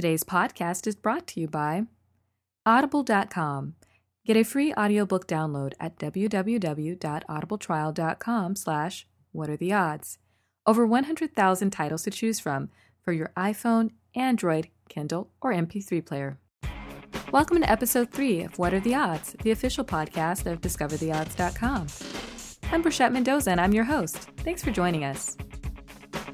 Today's 0.00 0.24
podcast 0.24 0.86
is 0.86 0.96
brought 0.96 1.26
to 1.26 1.40
you 1.40 1.46
by 1.46 1.82
Audible.com. 2.64 3.74
Get 4.24 4.34
a 4.34 4.44
free 4.44 4.72
audiobook 4.72 5.28
download 5.28 5.74
at 5.78 5.98
www.audibletrial.com 5.98 8.56
slash 8.56 9.06
what 9.32 9.50
are 9.50 9.58
the 9.58 9.74
odds. 9.74 10.16
Over 10.64 10.86
100,000 10.86 11.70
titles 11.70 12.02
to 12.04 12.10
choose 12.10 12.40
from 12.40 12.70
for 13.02 13.12
your 13.12 13.30
iPhone, 13.36 13.90
Android, 14.14 14.68
Kindle, 14.88 15.28
or 15.42 15.52
MP3 15.52 16.06
player. 16.06 16.38
Welcome 17.30 17.60
to 17.60 17.70
episode 17.70 18.10
3 18.10 18.44
of 18.44 18.58
What 18.58 18.72
Are 18.72 18.80
the 18.80 18.94
Odds, 18.94 19.36
the 19.42 19.50
official 19.50 19.84
podcast 19.84 20.50
of 20.50 20.62
DiscoverTheOdds.com. 20.62 21.88
I'm 22.72 22.82
Brishette 22.82 23.12
Mendoza 23.12 23.50
and 23.50 23.60
I'm 23.60 23.74
your 23.74 23.84
host. 23.84 24.16
Thanks 24.38 24.64
for 24.64 24.70
joining 24.70 25.04
us. 25.04 25.36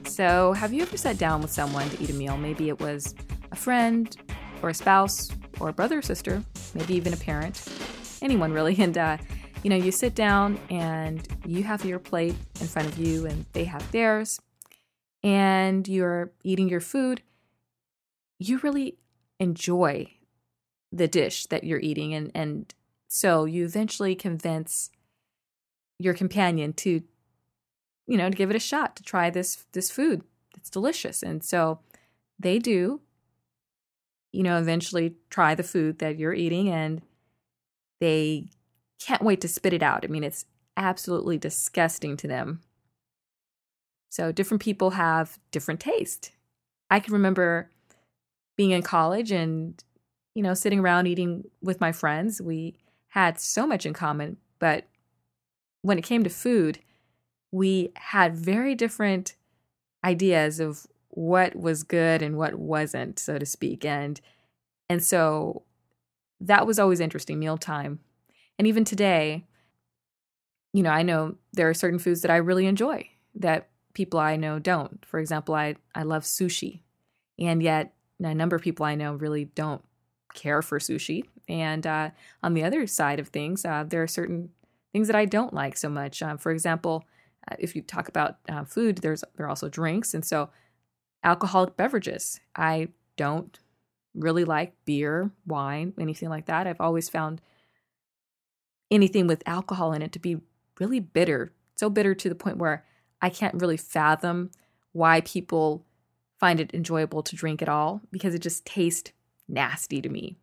So, 0.04 0.52
have 0.52 0.72
you 0.72 0.82
ever 0.82 0.96
sat 0.96 1.18
down 1.18 1.42
with 1.42 1.50
someone 1.50 1.90
to 1.90 2.00
eat 2.00 2.10
a 2.10 2.14
meal? 2.14 2.38
Maybe 2.38 2.68
it 2.68 2.78
was 2.78 3.12
a 3.52 3.56
friend, 3.56 4.16
or 4.62 4.70
a 4.70 4.74
spouse, 4.74 5.30
or 5.60 5.68
a 5.68 5.72
brother 5.72 5.98
or 5.98 6.02
sister, 6.02 6.42
maybe 6.74 6.94
even 6.94 7.12
a 7.12 7.16
parent, 7.16 7.62
anyone 8.22 8.52
really. 8.52 8.76
And, 8.80 8.96
uh, 8.96 9.18
you 9.62 9.70
know, 9.70 9.76
you 9.76 9.90
sit 9.90 10.14
down 10.14 10.60
and 10.70 11.26
you 11.44 11.64
have 11.64 11.84
your 11.84 11.98
plate 11.98 12.36
in 12.60 12.66
front 12.66 12.88
of 12.88 12.98
you 12.98 13.26
and 13.26 13.44
they 13.52 13.64
have 13.64 13.90
theirs, 13.90 14.40
and 15.22 15.86
you're 15.88 16.32
eating 16.44 16.68
your 16.68 16.80
food. 16.80 17.22
You 18.38 18.58
really 18.58 18.98
enjoy 19.40 20.12
the 20.92 21.08
dish 21.08 21.46
that 21.46 21.64
you're 21.64 21.80
eating. 21.80 22.14
And, 22.14 22.30
and 22.34 22.74
so 23.08 23.44
you 23.44 23.64
eventually 23.64 24.14
convince 24.14 24.90
your 25.98 26.14
companion 26.14 26.72
to 26.74 27.02
you 28.06 28.16
know, 28.16 28.30
to 28.30 28.36
give 28.36 28.50
it 28.50 28.56
a 28.56 28.60
shot 28.60 28.96
to 28.96 29.02
try 29.02 29.30
this 29.30 29.66
this 29.72 29.90
food. 29.90 30.22
It's 30.56 30.70
delicious. 30.70 31.22
And 31.22 31.44
so 31.44 31.80
they 32.38 32.58
do, 32.58 33.00
you 34.36 34.42
know, 34.42 34.58
eventually 34.58 35.14
try 35.30 35.54
the 35.54 35.62
food 35.62 35.98
that 35.98 36.18
you're 36.18 36.34
eating 36.34 36.68
and 36.68 37.02
they 38.00 38.48
can't 39.00 39.22
wait 39.22 39.40
to 39.40 39.48
spit 39.48 39.72
it 39.72 39.82
out. 39.82 40.04
I 40.04 40.08
mean, 40.08 40.24
it's 40.24 40.44
absolutely 40.76 41.38
disgusting 41.38 42.16
to 42.18 42.28
them. 42.28 42.60
So 44.10 44.32
different 44.32 44.62
people 44.62 44.90
have 44.90 45.38
different 45.50 45.80
taste. 45.80 46.32
I 46.90 47.00
can 47.00 47.14
remember 47.14 47.70
being 48.56 48.70
in 48.70 48.82
college 48.82 49.32
and 49.32 49.82
you 50.34 50.42
know, 50.42 50.52
sitting 50.52 50.80
around 50.80 51.06
eating 51.06 51.44
with 51.62 51.80
my 51.80 51.92
friends. 51.92 52.42
We 52.42 52.76
had 53.08 53.40
so 53.40 53.66
much 53.66 53.86
in 53.86 53.94
common, 53.94 54.36
but 54.58 54.84
when 55.80 55.96
it 55.98 56.04
came 56.04 56.24
to 56.24 56.30
food, 56.30 56.78
we 57.50 57.90
had 57.96 58.36
very 58.36 58.74
different 58.74 59.34
ideas 60.04 60.60
of 60.60 60.86
what 61.16 61.56
was 61.56 61.82
good 61.82 62.20
and 62.20 62.36
what 62.36 62.54
wasn't, 62.56 63.18
so 63.18 63.38
to 63.38 63.46
speak. 63.46 63.84
And 63.86 64.20
and 64.90 65.02
so 65.02 65.62
that 66.40 66.66
was 66.66 66.78
always 66.78 67.00
interesting, 67.00 67.38
mealtime. 67.38 68.00
And 68.58 68.68
even 68.68 68.84
today, 68.84 69.46
you 70.74 70.82
know, 70.82 70.90
I 70.90 71.02
know 71.02 71.36
there 71.54 71.70
are 71.70 71.74
certain 71.74 71.98
foods 71.98 72.20
that 72.20 72.30
I 72.30 72.36
really 72.36 72.66
enjoy 72.66 73.08
that 73.36 73.70
people 73.94 74.20
I 74.20 74.36
know 74.36 74.58
don't. 74.58 75.04
For 75.06 75.18
example, 75.18 75.54
I, 75.54 75.76
I 75.94 76.02
love 76.02 76.22
sushi. 76.24 76.82
And 77.38 77.62
yet 77.62 77.94
a 78.22 78.34
number 78.34 78.54
of 78.54 78.62
people 78.62 78.84
I 78.84 78.94
know 78.94 79.14
really 79.14 79.46
don't 79.46 79.82
care 80.34 80.60
for 80.60 80.78
sushi. 80.78 81.24
And 81.48 81.86
uh, 81.86 82.10
on 82.42 82.52
the 82.52 82.62
other 82.62 82.86
side 82.86 83.20
of 83.20 83.28
things, 83.28 83.64
uh, 83.64 83.84
there 83.88 84.02
are 84.02 84.08
certain 84.08 84.50
things 84.92 85.06
that 85.06 85.16
I 85.16 85.24
don't 85.24 85.54
like 85.54 85.78
so 85.78 85.88
much. 85.88 86.22
Um, 86.22 86.36
for 86.36 86.52
example, 86.52 87.04
uh, 87.50 87.56
if 87.58 87.74
you 87.74 87.80
talk 87.80 88.08
about 88.08 88.36
uh, 88.50 88.64
food, 88.64 88.98
there's 88.98 89.24
there 89.36 89.46
are 89.46 89.48
also 89.48 89.68
drinks, 89.68 90.12
and 90.14 90.24
so 90.24 90.50
alcoholic 91.26 91.76
beverages. 91.76 92.40
I 92.54 92.88
don't 93.16 93.58
really 94.14 94.44
like 94.44 94.72
beer, 94.86 95.30
wine, 95.44 95.92
anything 96.00 96.30
like 96.30 96.46
that. 96.46 96.66
I've 96.66 96.80
always 96.80 97.08
found 97.10 97.42
anything 98.90 99.26
with 99.26 99.42
alcohol 99.44 99.92
in 99.92 100.00
it 100.00 100.12
to 100.12 100.18
be 100.20 100.38
really 100.78 101.00
bitter, 101.00 101.52
so 101.74 101.90
bitter 101.90 102.14
to 102.14 102.28
the 102.28 102.34
point 102.36 102.58
where 102.58 102.84
I 103.20 103.28
can't 103.28 103.60
really 103.60 103.76
fathom 103.76 104.52
why 104.92 105.20
people 105.22 105.84
find 106.38 106.60
it 106.60 106.72
enjoyable 106.72 107.22
to 107.24 107.36
drink 107.36 107.60
at 107.60 107.68
all 107.68 108.00
because 108.12 108.34
it 108.34 108.40
just 108.40 108.64
tastes 108.64 109.10
nasty 109.48 110.00
to 110.00 110.08
me. 110.08 110.36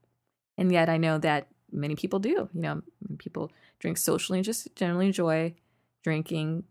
And 0.58 0.72
yet 0.72 0.90
I 0.90 0.98
know 0.98 1.18
that 1.20 1.48
many 1.72 1.96
people 1.96 2.20
do. 2.20 2.50
You 2.54 2.62
know, 2.62 2.82
people 3.20 3.52
drink 3.80 3.98
socially 3.98 4.40
and 4.40 4.46
just 4.46 4.76
generally 4.76 5.08
enjoy 5.08 5.56
drinking 6.04 6.64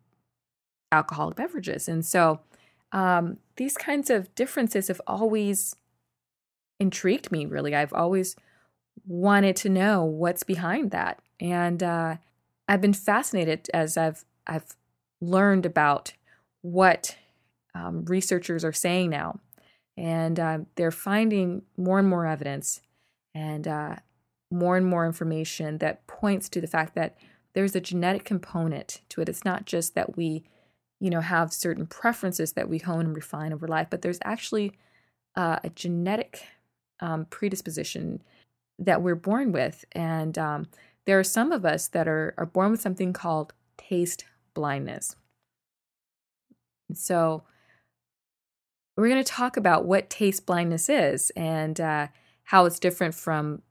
alcoholic 0.92 1.36
beverages. 1.36 1.88
And 1.88 2.04
so 2.04 2.40
um, 2.92 3.38
these 3.56 3.76
kinds 3.76 4.10
of 4.10 4.34
differences 4.34 4.88
have 4.88 5.00
always 5.06 5.76
intrigued 6.78 7.32
me, 7.32 7.46
really. 7.46 7.74
I've 7.74 7.92
always 7.92 8.36
wanted 9.06 9.56
to 9.56 9.68
know 9.68 10.04
what's 10.04 10.42
behind 10.42 10.90
that. 10.90 11.20
And 11.40 11.82
uh, 11.82 12.16
I've 12.68 12.80
been 12.80 12.92
fascinated 12.92 13.68
as 13.72 13.96
I've, 13.96 14.24
I've 14.46 14.76
learned 15.20 15.66
about 15.66 16.12
what 16.60 17.16
um, 17.74 18.04
researchers 18.04 18.64
are 18.64 18.72
saying 18.72 19.10
now. 19.10 19.40
And 19.96 20.38
uh, 20.38 20.58
they're 20.76 20.90
finding 20.90 21.62
more 21.76 21.98
and 21.98 22.08
more 22.08 22.26
evidence 22.26 22.80
and 23.34 23.66
uh, 23.66 23.96
more 24.50 24.76
and 24.76 24.86
more 24.86 25.06
information 25.06 25.78
that 25.78 26.06
points 26.06 26.48
to 26.50 26.60
the 26.60 26.66
fact 26.66 26.94
that 26.94 27.16
there's 27.54 27.76
a 27.76 27.80
genetic 27.80 28.24
component 28.24 29.00
to 29.10 29.20
it. 29.20 29.28
It's 29.28 29.44
not 29.44 29.66
just 29.66 29.94
that 29.94 30.16
we 30.16 30.44
you 31.02 31.10
know, 31.10 31.20
have 31.20 31.52
certain 31.52 31.84
preferences 31.84 32.52
that 32.52 32.68
we 32.68 32.78
hone 32.78 33.06
and 33.06 33.16
refine 33.16 33.52
over 33.52 33.66
life, 33.66 33.88
but 33.90 34.02
there's 34.02 34.20
actually 34.24 34.70
uh, 35.34 35.58
a 35.64 35.70
genetic 35.70 36.44
um, 37.00 37.24
predisposition 37.24 38.22
that 38.78 39.02
we're 39.02 39.16
born 39.16 39.50
with. 39.50 39.84
And 39.90 40.38
um, 40.38 40.68
there 41.04 41.18
are 41.18 41.24
some 41.24 41.50
of 41.50 41.64
us 41.64 41.88
that 41.88 42.06
are, 42.06 42.34
are 42.38 42.46
born 42.46 42.70
with 42.70 42.80
something 42.80 43.12
called 43.12 43.52
taste 43.76 44.26
blindness. 44.54 45.16
So, 46.94 47.42
we're 48.96 49.08
going 49.08 49.24
to 49.24 49.32
talk 49.32 49.56
about 49.56 49.84
what 49.84 50.08
taste 50.08 50.46
blindness 50.46 50.88
is 50.88 51.30
and 51.30 51.80
uh, 51.80 52.08
how 52.44 52.66
it's 52.66 52.78
different 52.78 53.16
from 53.16 53.62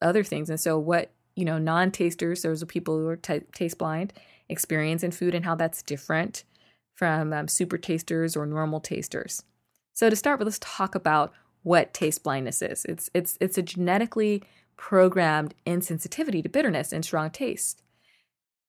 other 0.00 0.22
things. 0.22 0.48
And 0.48 0.60
so, 0.60 0.78
what, 0.78 1.10
you 1.34 1.44
know, 1.44 1.58
non 1.58 1.90
tasters, 1.90 2.42
those 2.42 2.62
are 2.62 2.66
people 2.66 2.96
who 2.98 3.08
are 3.08 3.16
t- 3.16 3.40
taste 3.52 3.78
blind, 3.78 4.12
experience 4.48 5.02
in 5.02 5.10
food 5.10 5.34
and 5.34 5.44
how 5.44 5.56
that's 5.56 5.82
different 5.82 6.44
from 7.02 7.32
um, 7.32 7.48
super 7.48 7.76
tasters 7.76 8.36
or 8.36 8.46
normal 8.46 8.78
tasters. 8.78 9.42
So 9.92 10.08
to 10.08 10.14
start 10.14 10.38
with, 10.38 10.46
let's 10.46 10.60
talk 10.60 10.94
about 10.94 11.32
what 11.64 11.92
taste 11.92 12.22
blindness 12.22 12.62
is. 12.62 12.84
It's 12.84 13.10
it's 13.12 13.36
it's 13.40 13.58
a 13.58 13.62
genetically 13.62 14.44
programmed 14.76 15.52
insensitivity 15.66 16.44
to 16.44 16.48
bitterness 16.48 16.92
and 16.92 17.04
strong 17.04 17.30
taste. 17.30 17.82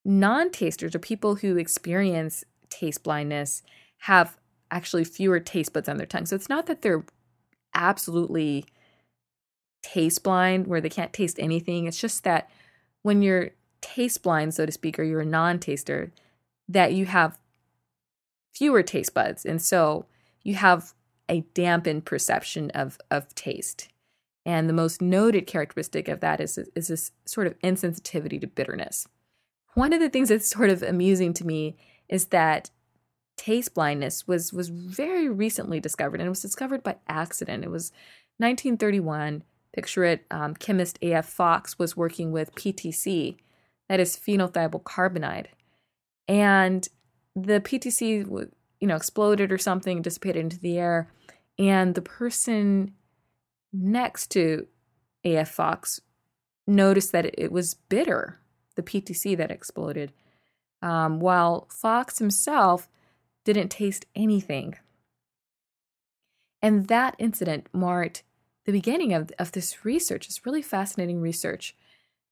Non-tasters 0.04 0.96
or 0.96 0.98
people 0.98 1.36
who 1.36 1.56
experience 1.56 2.42
taste 2.70 3.04
blindness 3.04 3.62
have 3.98 4.36
actually 4.68 5.04
fewer 5.04 5.38
taste 5.38 5.72
buds 5.72 5.88
on 5.88 5.96
their 5.96 6.04
tongue. 6.04 6.26
So 6.26 6.34
it's 6.34 6.48
not 6.48 6.66
that 6.66 6.82
they're 6.82 7.04
absolutely 7.72 8.64
taste 9.84 10.24
blind 10.24 10.66
where 10.66 10.80
they 10.80 10.88
can't 10.88 11.12
taste 11.12 11.38
anything. 11.38 11.86
It's 11.86 12.00
just 12.00 12.24
that 12.24 12.50
when 13.02 13.22
you're 13.22 13.50
taste 13.80 14.24
blind, 14.24 14.54
so 14.54 14.66
to 14.66 14.72
speak, 14.72 14.98
or 14.98 15.04
you're 15.04 15.20
a 15.20 15.24
non-taster, 15.24 16.10
that 16.68 16.94
you 16.94 17.06
have 17.06 17.38
fewer 18.54 18.82
taste 18.82 19.14
buds. 19.14 19.44
And 19.44 19.60
so 19.60 20.06
you 20.42 20.54
have 20.54 20.94
a 21.28 21.40
dampened 21.54 22.04
perception 22.04 22.70
of, 22.72 22.98
of 23.10 23.34
taste. 23.34 23.88
And 24.46 24.68
the 24.68 24.74
most 24.74 25.00
noted 25.00 25.46
characteristic 25.46 26.08
of 26.08 26.20
that 26.20 26.40
is, 26.40 26.58
is 26.74 26.88
this 26.88 27.12
sort 27.24 27.46
of 27.46 27.58
insensitivity 27.60 28.40
to 28.40 28.46
bitterness. 28.46 29.08
One 29.74 29.92
of 29.92 30.00
the 30.00 30.10
things 30.10 30.28
that's 30.28 30.48
sort 30.48 30.70
of 30.70 30.82
amusing 30.82 31.32
to 31.34 31.46
me 31.46 31.76
is 32.08 32.26
that 32.26 32.70
taste 33.36 33.74
blindness 33.74 34.28
was, 34.28 34.52
was 34.52 34.68
very 34.68 35.28
recently 35.28 35.80
discovered, 35.80 36.20
and 36.20 36.26
it 36.26 36.30
was 36.30 36.42
discovered 36.42 36.82
by 36.82 36.96
accident. 37.08 37.64
It 37.64 37.70
was 37.70 37.90
1931. 38.38 39.42
Picture 39.72 40.04
it, 40.04 40.24
um, 40.30 40.54
chemist 40.54 40.98
A.F. 41.02 41.26
Fox 41.26 41.78
was 41.78 41.96
working 41.96 42.30
with 42.30 42.54
PTC, 42.54 43.38
that 43.88 44.00
is 44.00 44.16
phenylthiocarbamide. 44.16 45.46
And 46.28 46.88
the 47.34 47.60
PTC, 47.60 48.50
you 48.80 48.86
know, 48.86 48.96
exploded 48.96 49.52
or 49.52 49.58
something, 49.58 50.02
dissipated 50.02 50.40
into 50.40 50.58
the 50.58 50.78
air, 50.78 51.08
and 51.58 51.94
the 51.94 52.02
person 52.02 52.94
next 53.72 54.28
to 54.32 54.66
AF 55.24 55.50
Fox 55.50 56.00
noticed 56.66 57.12
that 57.12 57.38
it 57.38 57.52
was 57.52 57.74
bitter, 57.74 58.38
the 58.76 58.82
PTC 58.82 59.36
that 59.36 59.50
exploded, 59.50 60.12
um, 60.82 61.20
while 61.20 61.66
Fox 61.70 62.18
himself 62.18 62.88
didn't 63.44 63.68
taste 63.68 64.06
anything. 64.14 64.76
And 66.62 66.88
that 66.88 67.14
incident 67.18 67.68
marked 67.72 68.22
the 68.64 68.72
beginning 68.72 69.12
of, 69.12 69.30
of 69.38 69.52
this 69.52 69.84
research, 69.84 70.26
this 70.26 70.46
really 70.46 70.62
fascinating 70.62 71.20
research 71.20 71.76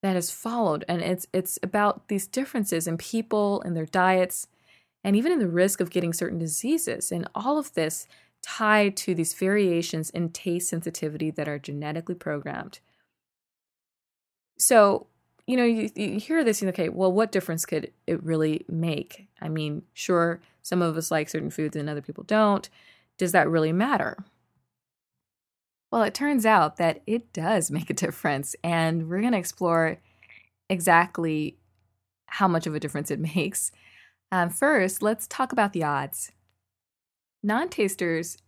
that 0.03 0.15
has 0.15 0.31
followed. 0.31 0.85
And 0.89 1.03
it's 1.03 1.27
it's 1.33 1.59
about 1.63 2.09
these 2.09 2.27
differences 2.27 2.87
in 2.87 2.97
people 2.97 3.61
and 3.63 3.77
their 3.77 3.87
diets 3.87 4.49
and 5.05 5.17
even 5.17 5.33
in 5.33 5.39
the 5.39 5.49
risk 5.49 5.81
of 5.81 5.91
getting 5.91 6.13
certain 6.13 6.39
diseases. 6.39 7.11
And 7.11 7.29
all 7.35 7.59
of 7.59 7.75
this 7.75 8.07
tied 8.43 8.97
to 8.99 9.15
these 9.15 9.35
variations 9.35 10.11
in 10.11 10.31
taste 10.31 10.69
sensitivity 10.69 11.31
that 11.31 11.49
are 11.49 11.59
genetically 11.59 12.15
programmed. 12.15 12.81
So, 14.59 15.07
you 15.47 15.57
know, 15.57 15.65
you, 15.65 15.91
you 15.95 16.21
hear 16.21 16.45
this, 16.45 16.63
you 16.63 16.69
okay, 16.69 16.89
well, 16.89 17.13
what 17.13 17.33
difference 17.33 17.67
could 17.67 17.93
it 18.07 18.23
really 18.23 18.65
make? 18.69 19.27
I 19.41 19.49
mean, 19.49 19.83
sure, 19.93 20.41
some 20.63 20.83
of 20.83 20.97
us 20.97 21.11
like 21.11 21.29
certain 21.29 21.51
foods 21.51 21.77
and 21.77 21.89
other 21.89 22.03
people 22.03 22.25
don't. 22.25 22.69
Does 23.19 23.33
that 23.33 23.49
really 23.49 23.73
matter? 23.73 24.17
Well, 25.91 26.03
it 26.03 26.15
turns 26.15 26.47
out 26.47 26.77
that 26.79 27.03
it 27.07 27.33
does 27.33 27.71
make 27.73 27.91
a 27.91 27.95
difference, 27.95 28.57
and 28.65 29.09
we're 29.09 29.21
going 29.21 29.33
to 29.33 29.39
explore 29.39 29.99
exactly 30.71 31.57
how 32.27 32.49
much 32.49 32.67
of 32.67 32.75
a 32.75 32.81
difference 32.81 33.11
it 33.11 33.21
makes. 33.35 33.71
Um, 34.33 34.49
first, 34.49 35.03
let's 35.03 35.29
talk 35.29 35.53
about 35.53 35.75
the 35.75 35.85
odds. 35.85 36.33
Non 37.43 37.69
tasters 37.69 38.39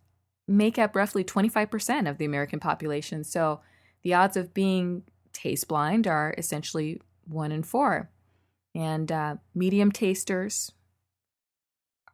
make 0.47 0.79
up 0.79 0.95
roughly 0.95 1.23
25% 1.23 2.09
of 2.09 2.17
the 2.17 2.25
American 2.25 2.59
population, 2.59 3.23
so 3.23 3.61
the 4.01 4.15
odds 4.15 4.35
of 4.35 4.53
being 4.53 5.03
taste 5.31 5.67
blind 5.67 6.07
are 6.07 6.33
essentially 6.39 7.01
one 7.27 7.51
in 7.51 7.61
four. 7.61 8.09
And 8.73 9.11
uh, 9.11 9.35
medium 9.53 9.91
tasters 9.91 10.71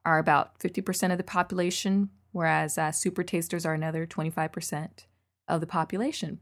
are 0.06 0.19
about 0.19 0.59
50% 0.59 1.12
of 1.12 1.18
the 1.18 1.23
population, 1.23 2.09
whereas 2.33 2.77
uh, 2.77 2.91
super 2.91 3.23
tasters 3.23 3.65
are 3.65 3.73
another 3.73 4.06
25% 4.06 5.06
of 5.47 5.62
the 5.62 5.68
population. 5.68 6.39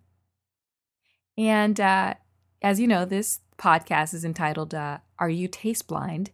And 1.38 1.80
uh, 1.80 2.16
as 2.62 2.80
you 2.80 2.88
know, 2.88 3.06
this 3.06 3.40
podcast 3.58 4.14
is 4.14 4.26
entitled 4.26 4.74
uh, 4.74 5.00
Are 5.20 5.30
You 5.30 5.48
Taste 5.48 5.88
Blind? 5.88 6.32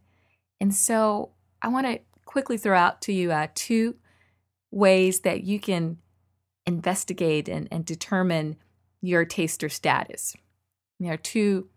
And 0.66 0.74
so 0.74 1.30
I 1.62 1.68
want 1.68 1.86
to 1.86 2.00
quickly 2.26 2.58
throw 2.58 2.76
out 2.76 3.00
to 3.04 3.14
you 3.14 3.32
uh, 3.32 3.50
two 3.54 3.98
ways 4.72 5.20
that 5.20 5.44
you 5.44 5.60
can 5.60 6.00
investigate 6.66 7.48
and, 7.48 7.68
and 7.70 7.86
determine 7.86 8.56
your 9.00 9.26
taster 9.26 9.70
status. 9.70 10.36
There 11.00 11.14
are 11.14 11.18
two 11.18 11.70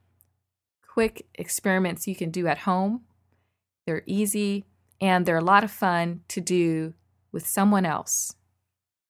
quick 0.91 1.27
experiments 1.35 2.09
you 2.09 2.17
can 2.17 2.31
do 2.31 2.47
at 2.47 2.61
home. 2.61 3.03
They're 3.87 4.05
easy 4.07 4.65
and 5.03 5.27
they're 5.27 5.37
a 5.37 5.45
lot 5.45 5.65
of 5.65 5.71
fun 5.71 6.23
to 6.29 6.41
do 6.41 6.95
with 7.31 7.47
someone 7.47 7.85
else. 7.85 8.37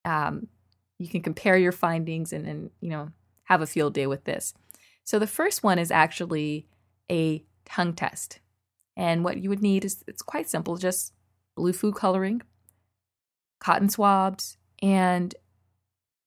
Um, 0.05 0.49
you 0.99 1.07
can 1.07 1.23
compare 1.23 1.57
your 1.57 1.71
findings 1.71 2.33
and, 2.33 2.49
and 2.49 2.71
you 2.81 2.89
know 2.89 3.13
have 3.45 3.61
a 3.61 3.67
field 3.69 3.95
day 3.95 4.09
with 4.09 4.25
this. 4.25 4.55
So 5.05 5.21
the 5.21 5.29
first 5.29 5.63
one 5.63 5.79
is 5.79 5.93
actually 5.93 6.67
a 7.09 7.45
tongue 7.65 7.93
test. 7.93 8.41
And 8.99 9.23
what 9.23 9.39
you 9.39 9.49
would 9.49 9.63
need 9.63 9.85
is 9.85 10.05
it's 10.09 10.23
quite 10.23 10.51
simple, 10.51 10.77
just 10.77 11.13
blue 11.57 11.73
food 11.73 11.95
coloring, 11.95 12.43
cotton 13.61 13.89
swabs, 13.89 14.59
and 14.83 15.35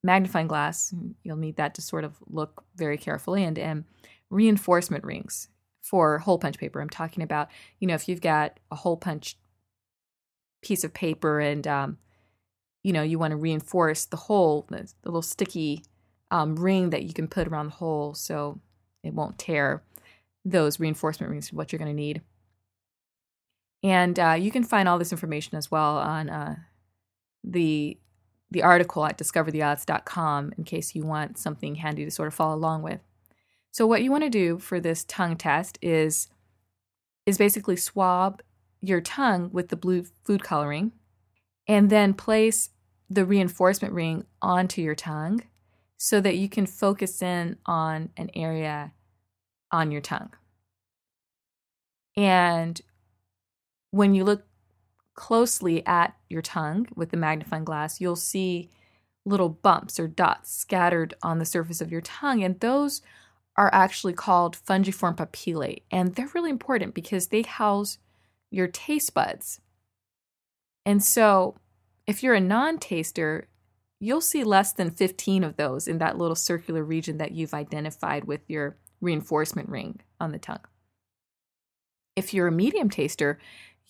magnifying 0.04 0.48
glass. 0.48 0.96
You'll 1.22 1.36
need 1.36 1.58
that 1.58 1.76
to 1.76 1.82
sort 1.82 2.06
of 2.06 2.16
look 2.28 2.64
very 2.78 2.98
carefully 2.98 3.44
and, 3.44 3.60
and 3.60 3.84
reinforcement 4.30 5.04
rings 5.04 5.50
for 5.82 6.20
hole 6.20 6.40
punch 6.40 6.58
paper. 6.58 6.80
I'm 6.80 6.90
talking 6.90 7.24
about, 7.24 7.50
you 7.80 7.88
know, 7.88 7.94
if 7.94 8.08
you've 8.08 8.22
got 8.22 8.58
a 8.72 8.76
hole 8.76 8.98
punch 8.98 9.38
piece 10.62 10.86
of 10.86 10.94
paper 10.94 11.42
and, 11.42 11.68
um, 11.68 11.98
you 12.84 12.94
know, 12.94 13.04
you 13.04 13.20
want 13.20 13.32
to 13.32 13.38
reinforce 13.38 14.06
the 14.06 14.16
hole, 14.16 14.66
the, 14.70 14.92
the 15.02 15.10
little 15.10 15.22
sticky 15.22 15.84
um, 16.32 16.56
ring 16.56 16.92
that 16.92 17.04
you 17.04 17.14
can 17.14 17.28
put 17.28 17.50
around 17.50 17.66
the 17.66 17.76
hole 17.76 18.14
so 18.14 18.62
it 19.04 19.14
won't 19.14 19.38
tear. 19.38 19.84
Those 20.46 20.80
reinforcement 20.80 21.30
rings 21.30 21.52
what 21.52 21.72
you're 21.72 21.80
going 21.80 21.92
to 21.92 22.02
need. 22.02 22.22
And 23.84 24.20
uh, 24.20 24.36
you 24.40 24.52
can 24.52 24.64
find 24.64 24.88
all 24.88 25.00
this 25.00 25.12
information 25.12 25.58
as 25.58 25.72
well 25.72 25.98
on 25.98 26.30
uh, 26.30 26.56
the 27.44 27.98
the 28.52 28.64
article 28.64 29.06
at 29.06 29.18
discovertheodds.com 29.18 30.54
in 30.58 30.64
case 30.66 30.94
you 30.94 31.06
want 31.06 31.38
something 31.38 31.76
handy 31.76 32.04
to 32.04 32.12
sort 32.12 32.28
of 32.28 32.34
follow 32.34 32.54
along 32.54 32.82
with. 32.82 33.00
So 33.72 33.88
what 33.88 34.04
you 34.04 34.12
want 34.12 34.26
to 34.26 34.30
do 34.30 34.60
for 34.60 34.82
this 34.82 35.06
tongue 35.06 35.38
test 35.38 35.80
is 35.82 36.28
is 37.26 37.38
basically 37.38 37.78
swab 37.78 38.42
your 38.82 39.00
tongue 39.00 39.50
with 39.54 39.70
the 39.70 39.76
blue 39.78 40.06
food 40.24 40.44
coloring 40.44 40.92
and 41.68 41.90
then 41.90 42.14
place 42.14 42.72
the 43.10 43.26
reinforcement 43.26 43.94
ring 43.94 44.26
onto 44.42 44.82
your 44.82 44.96
tongue 44.96 45.42
so 45.98 46.20
that 46.20 46.36
you 46.36 46.50
can 46.50 46.66
focus 46.66 47.22
in 47.22 47.58
on 47.66 48.10
an 48.18 48.30
area 48.34 48.92
on 49.72 49.92
your 49.92 50.02
tongue. 50.02 50.34
And 52.18 52.82
when 53.92 54.16
you 54.16 54.24
look 54.24 54.46
closely 55.14 55.86
at 55.86 56.16
your 56.30 56.42
tongue 56.42 56.88
with 56.96 57.12
the 57.12 57.18
magnifying 57.18 57.66
glass, 57.66 58.02
you'll 58.02 58.16
see 58.16 58.70
little 59.26 59.50
bumps 59.50 60.00
or 60.00 60.08
dots 60.08 60.52
scattered 60.52 61.14
on 61.22 61.38
the 61.38 61.46
surface 61.46 61.82
of 61.82 61.92
your 61.92 62.02
tongue. 62.02 62.44
And 62.44 62.60
those 62.60 63.02
are 63.58 63.70
actually 63.74 64.14
called 64.14 64.58
fungiform 64.58 65.16
papillae. 65.18 65.84
And 65.92 66.16
they're 66.16 66.32
really 66.34 66.50
important 66.50 66.94
because 66.94 67.28
they 67.28 67.44
house 67.44 67.98
your 68.50 68.68
taste 68.68 69.14
buds. 69.14 69.60
And 70.86 71.04
so, 71.04 71.56
if 72.08 72.24
you're 72.24 72.34
a 72.34 72.42
non 72.42 72.80
taster, 72.80 73.48
you'll 74.00 74.22
see 74.22 74.44
less 74.44 74.74
than 74.74 74.90
15 74.90 75.44
of 75.44 75.58
those 75.58 75.88
in 75.88 76.00
that 76.00 76.18
little 76.18 76.36
circular 76.36 76.84
region 76.84 77.18
that 77.18 77.32
you've 77.32 77.54
identified 77.54 78.24
with 78.24 78.42
your 78.48 78.78
reinforcement 79.00 79.70
ring 79.70 80.00
on 80.20 80.32
the 80.32 80.40
tongue. 80.40 80.66
If 82.16 82.34
you're 82.34 82.48
a 82.48 82.52
medium 82.52 82.90
taster, 82.90 83.40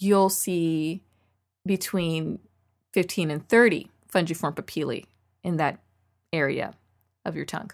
you'll 0.02 0.30
see 0.30 1.04
between 1.66 2.40
15 2.94 3.32
and 3.32 3.48
30 3.48 3.90
fungiform 4.12 4.56
papillae 4.56 5.06
in 5.44 5.58
that 5.58 5.80
area 6.34 6.74
of 7.24 7.36
your 7.36 7.46
tongue. 7.46 7.72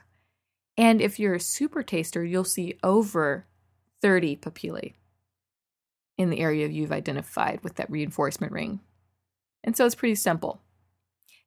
And 0.78 1.02
if 1.02 1.20
you're 1.20 1.36
a 1.36 1.40
super 1.40 1.82
taster, 1.82 2.24
you'll 2.24 2.44
see 2.44 2.78
over 2.84 3.46
30 4.02 4.36
papillae 4.38 4.94
in 6.18 6.30
the 6.30 6.40
area 6.40 6.68
you've 6.68 6.92
identified 6.92 7.64
with 7.64 7.76
that 7.76 7.90
reinforcement 7.90 8.52
ring. 8.52 8.82
And 9.64 9.76
so 9.76 9.86
it's 9.86 9.96
pretty 9.96 10.16
simple. 10.16 10.62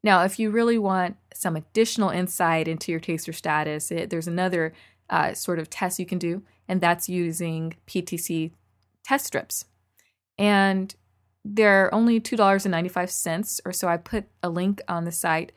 Now, 0.02 0.24
if 0.24 0.38
you 0.38 0.50
really 0.50 0.78
want 0.78 1.16
some 1.34 1.56
additional 1.56 2.08
insight 2.08 2.68
into 2.68 2.90
your 2.90 3.00
taster 3.00 3.32
status, 3.32 3.90
it, 3.90 4.10
there's 4.10 4.28
another 4.28 4.72
uh, 5.10 5.34
sort 5.34 5.58
of 5.58 5.68
test 5.68 5.98
you 5.98 6.06
can 6.06 6.18
do, 6.18 6.42
and 6.66 6.80
that's 6.80 7.08
using 7.08 7.74
PTC 7.86 8.52
test 9.04 9.26
strips. 9.26 9.66
And 10.40 10.92
they're 11.44 11.94
only 11.94 12.20
$2.95 12.20 13.60
or 13.64 13.72
so. 13.72 13.88
I 13.88 13.96
put 13.96 14.24
a 14.42 14.50
link 14.50 14.82
on 14.88 15.04
the 15.04 15.12
site. 15.12 15.52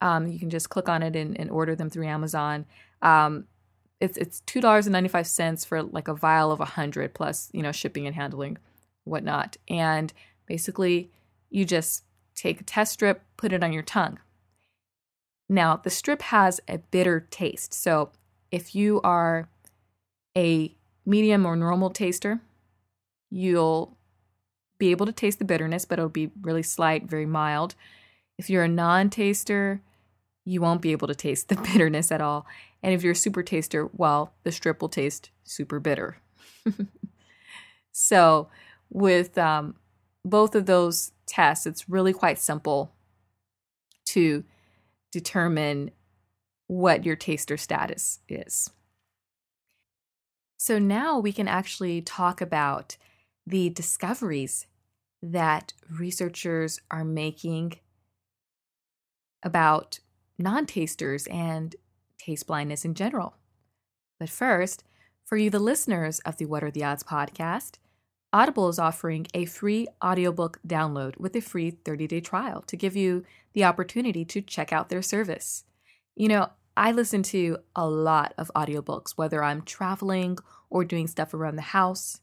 Um, 0.00 0.28
you 0.28 0.38
can 0.38 0.50
just 0.50 0.70
click 0.70 0.88
on 0.88 1.02
it 1.02 1.16
and, 1.16 1.38
and 1.38 1.50
order 1.50 1.74
them 1.74 1.90
through 1.90 2.06
Amazon. 2.06 2.66
Um, 3.02 3.46
it's 4.00 4.16
it's 4.16 4.40
two 4.40 4.60
dollars 4.60 4.86
and 4.86 4.92
ninety 4.92 5.10
five 5.10 5.26
cents 5.26 5.64
for 5.64 5.82
like 5.82 6.08
a 6.08 6.14
vial 6.14 6.50
of 6.50 6.60
a 6.60 6.64
hundred 6.64 7.12
plus 7.14 7.50
you 7.52 7.62
know 7.62 7.70
shipping 7.70 8.06
and 8.06 8.16
handling, 8.16 8.56
whatnot. 9.04 9.58
And 9.68 10.12
basically, 10.46 11.10
you 11.50 11.66
just 11.66 12.04
take 12.34 12.60
a 12.60 12.64
test 12.64 12.94
strip, 12.94 13.22
put 13.36 13.52
it 13.52 13.62
on 13.62 13.72
your 13.72 13.82
tongue. 13.82 14.18
Now, 15.48 15.76
the 15.76 15.90
strip 15.90 16.22
has 16.22 16.60
a 16.66 16.78
bitter 16.78 17.26
taste. 17.30 17.74
So, 17.74 18.10
if 18.50 18.74
you 18.74 19.00
are 19.02 19.48
a 20.34 20.74
medium 21.04 21.44
or 21.44 21.56
normal 21.56 21.90
taster, 21.90 22.40
you'll 23.30 23.98
be 24.80 24.90
able 24.90 25.06
to 25.06 25.12
taste 25.12 25.38
the 25.38 25.44
bitterness, 25.44 25.84
but 25.84 26.00
it'll 26.00 26.08
be 26.08 26.32
really 26.42 26.64
slight, 26.64 27.04
very 27.04 27.26
mild. 27.26 27.76
If 28.36 28.50
you're 28.50 28.64
a 28.64 28.68
non 28.68 29.10
taster, 29.10 29.80
you 30.44 30.60
won't 30.60 30.82
be 30.82 30.90
able 30.90 31.06
to 31.06 31.14
taste 31.14 31.48
the 31.48 31.56
bitterness 31.72 32.10
at 32.10 32.20
all. 32.20 32.46
And 32.82 32.92
if 32.92 33.04
you're 33.04 33.12
a 33.12 33.16
super 33.16 33.44
taster, 33.44 33.88
well, 33.92 34.32
the 34.42 34.50
strip 34.50 34.80
will 34.80 34.88
taste 34.88 35.30
super 35.44 35.78
bitter. 35.78 36.16
so, 37.92 38.48
with 38.88 39.38
um, 39.38 39.76
both 40.24 40.56
of 40.56 40.66
those 40.66 41.12
tests, 41.26 41.66
it's 41.66 41.88
really 41.88 42.12
quite 42.12 42.40
simple 42.40 42.92
to 44.06 44.42
determine 45.12 45.92
what 46.66 47.04
your 47.04 47.16
taster 47.16 47.56
status 47.56 48.20
is. 48.28 48.70
So 50.58 50.78
now 50.78 51.18
we 51.18 51.32
can 51.32 51.48
actually 51.48 52.02
talk 52.02 52.40
about 52.40 52.96
the 53.46 53.70
discoveries 53.70 54.66
that 55.22 55.72
researchers 55.90 56.80
are 56.90 57.04
making 57.04 57.74
about 59.42 60.00
non 60.38 60.66
tasters 60.66 61.26
and 61.26 61.76
taste 62.18 62.46
blindness 62.46 62.84
in 62.84 62.94
general. 62.94 63.34
But 64.18 64.28
first, 64.28 64.84
for 65.24 65.36
you, 65.36 65.50
the 65.50 65.58
listeners 65.58 66.18
of 66.20 66.36
the 66.36 66.46
What 66.46 66.64
Are 66.64 66.70
the 66.70 66.84
Odds 66.84 67.02
podcast, 67.02 67.76
Audible 68.32 68.68
is 68.68 68.78
offering 68.78 69.26
a 69.34 69.44
free 69.44 69.88
audiobook 70.04 70.60
download 70.66 71.18
with 71.18 71.34
a 71.34 71.40
free 71.40 71.70
30 71.70 72.06
day 72.06 72.20
trial 72.20 72.62
to 72.62 72.76
give 72.76 72.96
you 72.96 73.24
the 73.54 73.64
opportunity 73.64 74.24
to 74.24 74.40
check 74.40 74.72
out 74.72 74.88
their 74.88 75.02
service. 75.02 75.64
You 76.14 76.28
know, 76.28 76.50
I 76.76 76.92
listen 76.92 77.22
to 77.24 77.58
a 77.74 77.88
lot 77.88 78.34
of 78.38 78.50
audiobooks, 78.54 79.12
whether 79.16 79.42
I'm 79.42 79.62
traveling 79.62 80.38
or 80.68 80.84
doing 80.84 81.08
stuff 81.08 81.34
around 81.34 81.56
the 81.56 81.62
house, 81.62 82.20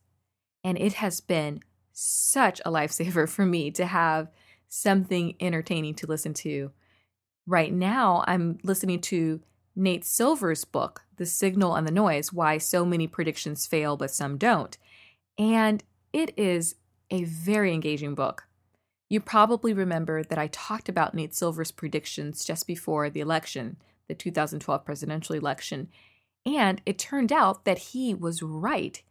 and 0.63 0.77
it 0.77 0.94
has 0.94 1.20
been 1.20 1.62
such 1.98 2.62
a 2.63 2.72
lifesaver 2.72 3.27
for 3.30 3.46
me 3.46 3.72
to 3.72 3.86
have 3.86 4.30
something 4.68 5.36
entertaining 5.39 5.96
to 5.96 6.08
listen 6.08 6.34
to. 6.34 6.72
Right 7.46 7.74
now, 7.74 8.24
I'm 8.27 8.60
listening 8.63 9.01
to 9.01 9.42
Nate 9.75 10.06
Silver's 10.06 10.66
book, 10.66 11.04
The 11.16 11.25
Signal 11.25 11.75
and 11.75 11.88
the 11.88 11.92
Noise 11.92 12.34
Why 12.34 12.58
So 12.58 12.84
Many 12.86 13.08
Predictions 13.08 13.66
Fail 13.66 13.96
But 13.96 14.12
Some 14.12 14.38
Don't. 14.38 14.77
And 15.38 15.84
it 16.12 16.38
is 16.38 16.75
a 17.10 17.24
very 17.24 17.74
engaging 17.74 18.16
book. 18.16 18.48
You 19.10 19.22
probably 19.22 19.74
remember 19.74 20.24
that 20.24 20.38
I 20.38 20.48
talked 20.48 20.89
about 20.89 21.13
Nate 21.13 21.34
Silver's 21.34 21.72
predictions 21.72 22.44
just 22.44 22.68
before 22.68 23.10
the 23.10 23.22
election, 23.22 23.77
the 24.08 24.16
2012 24.16 24.84
presidential 24.84 25.36
election, 25.36 25.88
and 26.46 26.82
it 26.86 26.98
turned 26.98 27.32
out 27.32 27.63
that 27.66 27.77
he 27.77 28.13
was 28.13 28.44
right. 28.44 29.01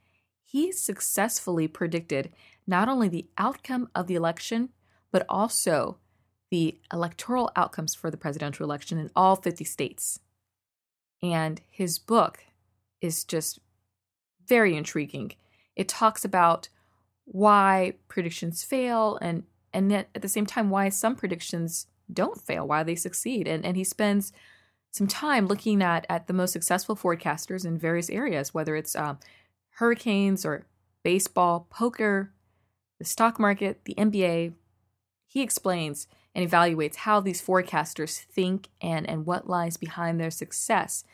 He 0.44 0.72
successfully 0.72 1.66
predicted 1.68 2.30
not 2.66 2.88
only 2.88 3.08
the 3.08 3.26
outcome 3.38 3.88
of 3.94 4.06
the 4.06 4.14
election, 4.14 4.70
but 5.12 5.24
also 5.28 5.98
the 6.50 6.78
electoral 6.92 7.50
outcomes 7.56 7.94
for 7.94 8.10
the 8.10 8.16
presidential 8.16 8.64
election 8.64 8.98
in 8.98 9.10
all 9.16 9.36
50 9.36 9.64
states. 9.64 10.20
And 11.22 11.60
his 11.70 11.98
book 11.98 12.44
is 13.00 13.24
just 13.24 13.58
very 14.46 14.76
intriguing. 14.76 15.32
It 15.74 15.88
talks 15.88 16.24
about 16.24 16.68
why 17.24 17.94
predictions 18.08 18.62
fail 18.62 19.18
and 19.20 19.42
and 19.72 19.90
yet 19.90 20.08
at 20.14 20.22
the 20.22 20.28
same 20.28 20.46
time 20.46 20.70
why 20.70 20.88
some 20.88 21.16
predictions 21.16 21.88
don't 22.10 22.40
fail, 22.40 22.66
why 22.66 22.82
they 22.82 22.94
succeed. 22.94 23.48
And 23.48 23.64
and 23.64 23.76
he 23.76 23.84
spends 23.84 24.32
some 24.92 25.06
time 25.06 25.46
looking 25.46 25.82
at 25.82 26.06
at 26.08 26.26
the 26.26 26.32
most 26.32 26.52
successful 26.52 26.96
forecasters 26.96 27.66
in 27.66 27.78
various 27.78 28.08
areas, 28.08 28.54
whether 28.54 28.76
it's 28.76 28.94
um, 28.94 29.18
hurricanes 29.70 30.46
or 30.46 30.66
baseball, 31.02 31.66
poker, 31.70 32.32
the 32.98 33.04
stock 33.04 33.38
market, 33.38 33.80
the 33.84 33.94
NBA. 33.94 34.52
He 35.26 35.42
explains 35.42 36.06
and 36.34 36.48
evaluates 36.48 36.96
how 36.96 37.20
these 37.20 37.42
forecasters 37.42 38.22
think 38.22 38.68
and 38.80 39.08
and 39.08 39.26
what 39.26 39.48
lies 39.48 39.76
behind 39.76 40.20
their 40.20 40.30
success. 40.30 41.04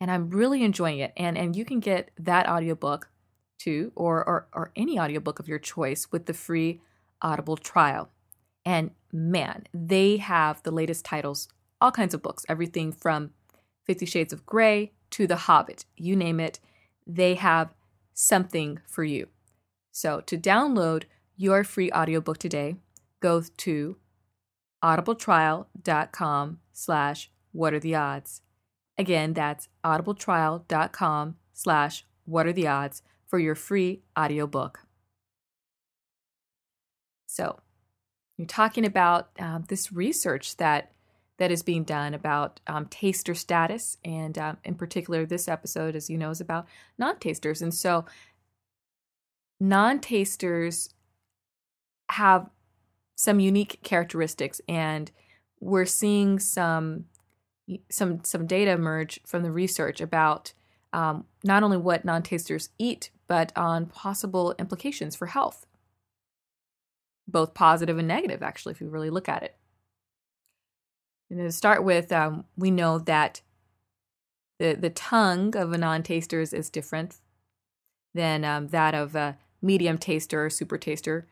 And 0.00 0.10
I'm 0.10 0.30
really 0.30 0.62
enjoying 0.62 0.98
it. 0.98 1.12
And 1.16 1.36
and 1.36 1.56
you 1.56 1.64
can 1.64 1.80
get 1.80 2.10
that 2.18 2.48
audiobook 2.48 3.10
too, 3.58 3.92
or 3.94 4.26
or, 4.26 4.46
or 4.52 4.72
any 4.76 4.98
audiobook 4.98 5.38
of 5.38 5.48
your 5.48 5.58
choice 5.58 6.08
with 6.10 6.26
the 6.26 6.34
free 6.34 6.80
Audible 7.22 7.56
trial. 7.56 8.08
And 8.64 8.92
man, 9.12 9.64
they 9.74 10.16
have 10.18 10.62
the 10.62 10.70
latest 10.70 11.04
titles, 11.04 11.48
all 11.80 11.90
kinds 11.90 12.14
of 12.14 12.22
books, 12.22 12.46
everything 12.48 12.92
from 12.92 13.30
Fifty 13.84 14.06
Shades 14.06 14.32
of 14.32 14.46
Grey 14.46 14.92
to 15.10 15.26
The 15.26 15.36
Hobbit, 15.36 15.84
you 15.96 16.16
name 16.16 16.40
it, 16.40 16.60
they 17.06 17.34
have 17.34 17.74
something 18.14 18.80
for 18.86 19.04
you. 19.04 19.28
So 19.90 20.20
to 20.22 20.38
download 20.38 21.04
your 21.40 21.64
free 21.64 21.90
audiobook 21.92 22.36
today, 22.36 22.76
go 23.20 23.42
to 23.56 23.96
audibletrial.com 24.84 26.58
slash 26.70 27.30
what 27.52 27.72
are 27.72 27.80
the 27.80 27.94
odds. 27.94 28.42
Again, 28.98 29.32
that's 29.32 29.68
audibletrial.com 29.82 31.36
slash 31.54 32.04
what 32.26 32.46
are 32.46 32.52
the 32.52 32.68
odds 32.68 33.02
for 33.26 33.38
your 33.38 33.54
free 33.54 34.02
audiobook. 34.18 34.80
So, 37.26 37.60
you're 38.36 38.46
talking 38.46 38.84
about 38.84 39.30
um, 39.38 39.64
this 39.68 39.92
research 39.92 40.58
that 40.58 40.92
that 41.38 41.50
is 41.50 41.62
being 41.62 41.84
done 41.84 42.12
about 42.12 42.60
um, 42.66 42.84
taster 42.86 43.34
status, 43.34 43.96
and 44.04 44.36
um, 44.36 44.58
in 44.62 44.74
particular, 44.74 45.24
this 45.24 45.48
episode, 45.48 45.96
as 45.96 46.10
you 46.10 46.18
know, 46.18 46.28
is 46.28 46.40
about 46.42 46.66
non-tasters. 46.98 47.62
And 47.62 47.72
so, 47.72 48.04
non-tasters 49.58 50.90
have 52.10 52.48
some 53.16 53.40
unique 53.40 53.80
characteristics, 53.82 54.60
and 54.68 55.10
we're 55.60 55.86
seeing 55.86 56.38
some 56.38 57.06
some 57.90 58.24
some 58.24 58.46
data 58.46 58.72
emerge 58.72 59.20
from 59.26 59.42
the 59.42 59.50
research 59.50 60.00
about 60.00 60.52
um, 60.92 61.24
not 61.44 61.62
only 61.62 61.76
what 61.76 62.04
non-tasters 62.04 62.70
eat, 62.78 63.10
but 63.28 63.52
on 63.56 63.86
possible 63.86 64.54
implications 64.58 65.14
for 65.14 65.26
health 65.26 65.66
both 67.30 67.54
positive 67.54 67.98
and 67.98 68.08
negative, 68.08 68.42
actually, 68.42 68.72
if 68.72 68.80
you 68.80 68.88
really 68.88 69.10
look 69.10 69.28
at 69.28 69.42
it. 69.42 69.56
And 71.30 71.38
to 71.38 71.52
start 71.52 71.84
with, 71.84 72.12
um, 72.12 72.44
we 72.56 72.70
know 72.70 72.98
that 72.98 73.42
the, 74.58 74.74
the 74.74 74.90
tongue 74.90 75.56
of 75.56 75.72
a 75.72 75.78
non 75.78 76.02
taster 76.02 76.40
is, 76.40 76.52
is 76.52 76.70
different 76.70 77.18
than 78.14 78.44
um, 78.44 78.68
that 78.68 78.94
of 78.94 79.14
a 79.14 79.38
medium 79.62 79.96
taster 79.96 80.44
or 80.44 80.50
super 80.50 80.76
taster. 80.76 81.28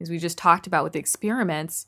As 0.00 0.10
we 0.10 0.18
just 0.18 0.38
talked 0.38 0.66
about 0.66 0.84
with 0.84 0.94
the 0.94 0.98
experiments, 0.98 1.86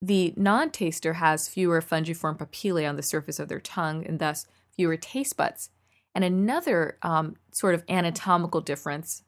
the 0.00 0.32
non 0.36 0.70
taster 0.70 1.14
has 1.14 1.48
fewer 1.48 1.82
fungiform 1.82 2.38
papillae 2.38 2.88
on 2.88 2.96
the 2.96 3.02
surface 3.02 3.40
of 3.40 3.48
their 3.48 3.60
tongue 3.60 4.06
and 4.06 4.18
thus 4.18 4.46
fewer 4.76 4.96
taste 4.96 5.36
buds. 5.36 5.70
And 6.14 6.24
another 6.24 6.98
um, 7.02 7.36
sort 7.52 7.74
of 7.74 7.84
anatomical 7.88 8.60
difference 8.60 9.22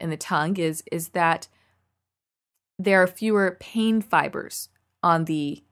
in 0.00 0.10
the 0.10 0.16
tongue 0.16 0.56
is, 0.56 0.82
is 0.92 1.08
that 1.10 1.48
there 2.78 3.02
are 3.02 3.06
fewer 3.06 3.56
pain 3.60 4.00
fibers 4.00 4.68
on 5.02 5.24
the 5.24 5.62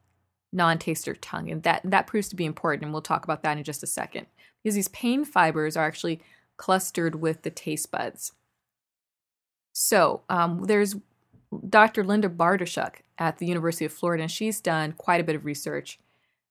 non-taster 0.52 1.14
tongue 1.14 1.48
and 1.50 1.62
that 1.62 1.80
that 1.84 2.08
proves 2.08 2.28
to 2.28 2.34
be 2.34 2.44
important 2.44 2.82
and 2.82 2.92
we'll 2.92 3.00
talk 3.00 3.22
about 3.22 3.42
that 3.42 3.56
in 3.56 3.62
just 3.62 3.84
a 3.84 3.86
second 3.86 4.26
because 4.62 4.74
these 4.74 4.88
pain 4.88 5.24
fibers 5.24 5.76
are 5.76 5.86
actually 5.86 6.20
clustered 6.56 7.14
with 7.14 7.42
the 7.42 7.50
taste 7.50 7.90
buds 7.92 8.32
so 9.72 10.22
um, 10.28 10.64
there's 10.64 10.96
dr 11.68 12.04
linda 12.04 12.28
bartoshuk 12.28 12.96
at 13.18 13.38
the 13.38 13.46
university 13.46 13.84
of 13.84 13.92
florida 13.92 14.22
and 14.22 14.30
she's 14.30 14.60
done 14.60 14.92
quite 14.92 15.20
a 15.20 15.24
bit 15.24 15.36
of 15.36 15.44
research 15.44 15.98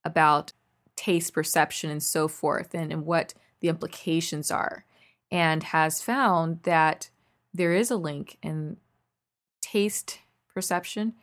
about 0.04 0.54
taste 0.96 1.34
perception 1.34 1.90
and 1.90 2.04
so 2.04 2.28
forth 2.28 2.74
and, 2.74 2.92
and 2.92 3.06
what 3.06 3.34
the 3.62 3.70
implications 3.70 4.52
are 4.52 4.86
and 5.32 5.64
has 5.64 6.02
found 6.02 6.62
that 6.64 7.10
there 7.54 7.74
is 7.74 7.92
a 7.92 7.98
link 7.98 8.38
in 8.42 8.78
taste 9.62 10.20
perception 10.54 11.14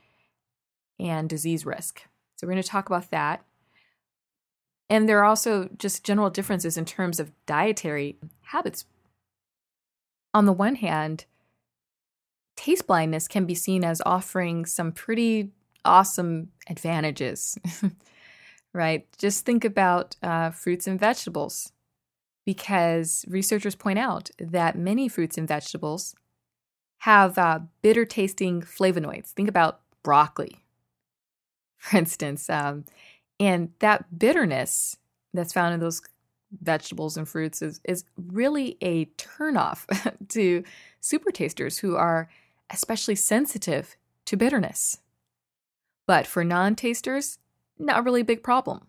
and 0.99 1.29
disease 1.29 1.67
risk. 1.67 2.03
So, 2.37 2.47
we're 2.47 2.53
going 2.53 2.63
to 2.63 2.69
talk 2.69 2.87
about 2.87 3.11
that. 3.11 3.45
And 4.89 5.09
there 5.09 5.19
are 5.19 5.25
also 5.25 5.69
just 5.79 6.05
general 6.05 6.31
differences 6.31 6.77
in 6.77 6.85
terms 6.85 7.19
of 7.19 7.33
dietary 7.45 8.17
habits. 8.43 8.85
On 10.33 10.47
the 10.47 10.53
one 10.53 10.77
hand, 10.77 11.25
taste 12.57 12.87
blindness 12.87 13.29
can 13.29 13.45
be 13.45 13.55
seen 13.55 13.85
as 13.85 14.03
offering 14.05 14.65
some 14.65 14.93
pretty 14.93 15.51
awesome 15.85 16.49
advantages, 16.69 17.59
right? 18.73 19.07
Just 19.19 19.47
think 19.47 19.65
about 19.65 20.17
uh, 20.23 20.51
fruits 20.51 20.87
and 20.87 20.99
vegetables, 20.99 21.73
because 22.45 23.25
researchers 23.29 23.75
point 23.75 23.99
out 23.99 24.31
that 24.39 24.79
many 24.79 25.09
fruits 25.09 25.39
and 25.39 25.47
vegetables 25.47 26.15
have 26.99 27.39
uh, 27.39 27.61
bitter 27.83 28.05
tasting 28.05 28.63
flavonoids. 28.63 29.31
Think 29.31 29.49
about 29.49 29.81
broccoli, 30.03 30.63
for 31.77 31.99
instance. 31.99 32.49
Um, 32.51 32.85
and 33.39 33.71
that 33.81 34.19
bitterness 34.19 34.97
that's 35.35 35.53
found 35.53 35.75
in 35.75 35.81
those 35.81 36.01
vegetables 36.63 37.17
and 37.17 37.29
fruits 37.29 37.61
is, 37.61 37.81
is 37.85 38.05
really 38.17 38.79
a 38.81 39.07
turnoff 39.17 39.85
to 40.29 40.65
super 41.01 41.31
tasters 41.31 41.79
who 41.79 41.97
are 41.97 42.29
especially 42.71 43.15
sensitive 43.15 43.97
to 44.27 44.37
bitterness. 44.37 44.99
But 46.07 46.27
for 46.27 46.45
non 46.45 46.75
tasters, 46.75 47.39
not 47.79 48.05
really 48.05 48.21
a 48.21 48.25
big 48.25 48.43
problem 48.43 48.87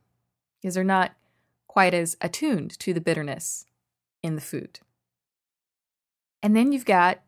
because 0.61 0.75
they're 0.75 0.83
not 0.83 1.13
quite 1.67 1.93
as 1.93 2.17
attuned 2.21 2.77
to 2.79 2.93
the 2.93 3.01
bitterness 3.01 3.65
in 4.23 4.35
the 4.35 4.41
food. 4.41 4.79
And 6.41 6.55
then 6.55 6.71
you've 6.71 6.85
got 6.85 7.19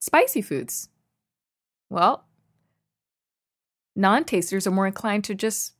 Spicy 0.00 0.42
foods. 0.42 0.88
Well, 1.90 2.24
non 3.96 4.24
tasters 4.24 4.66
are 4.66 4.72
more 4.72 4.86
inclined 4.86 5.24
to 5.24 5.34
just 5.34 5.74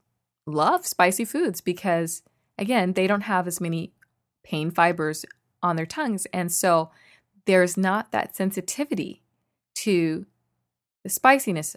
love 0.47 0.87
spicy 0.87 1.25
foods 1.25 1.61
because, 1.61 2.23
again, 2.59 2.95
they 2.95 3.07
don't 3.07 3.23
have 3.23 3.47
as 3.47 3.61
many 3.61 3.93
pain 4.43 4.71
fibers 4.71 5.25
on 5.63 5.77
their 5.77 5.87
tongues. 5.87 6.27
And 6.33 6.51
so 6.51 6.91
there's 7.45 7.77
not 7.77 8.11
that 8.13 8.35
sensitivity 8.35 9.23
to 9.83 10.27
the 11.03 11.11
spiciness 11.11 11.77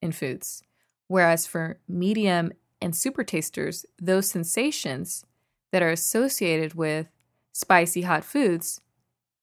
in 0.00 0.12
foods. 0.12 0.62
Whereas 1.08 1.46
for 1.46 1.78
medium 1.88 2.52
and 2.80 2.96
super 2.96 3.24
tasters, 3.24 3.84
those 4.00 4.28
sensations 4.28 5.24
that 5.70 5.82
are 5.82 5.90
associated 5.90 6.74
with 6.74 7.08
spicy 7.52 8.02
hot 8.02 8.24
foods 8.24 8.80